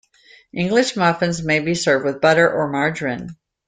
[0.51, 3.35] English muffins may be served with butter or margarine.